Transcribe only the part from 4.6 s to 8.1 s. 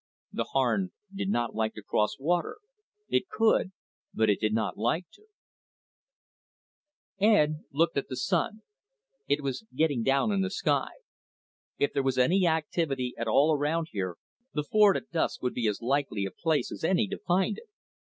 like to. Ed looked at